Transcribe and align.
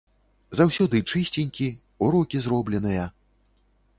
Заўсёды 0.59 1.01
чысценькі, 1.11 1.69
урокі 2.07 2.37
зробленыя. 2.45 3.05